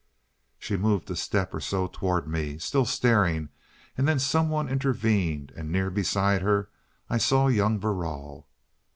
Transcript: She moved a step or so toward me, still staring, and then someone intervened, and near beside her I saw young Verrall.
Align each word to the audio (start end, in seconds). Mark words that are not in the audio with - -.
She 0.57 0.77
moved 0.77 1.11
a 1.11 1.15
step 1.15 1.53
or 1.53 1.59
so 1.59 1.85
toward 1.85 2.27
me, 2.27 2.57
still 2.57 2.85
staring, 2.85 3.49
and 3.95 4.07
then 4.07 4.17
someone 4.17 4.67
intervened, 4.67 5.51
and 5.55 5.71
near 5.71 5.91
beside 5.91 6.41
her 6.41 6.69
I 7.07 7.19
saw 7.19 7.49
young 7.49 7.79
Verrall. 7.79 8.47